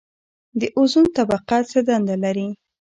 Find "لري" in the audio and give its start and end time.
2.23-2.47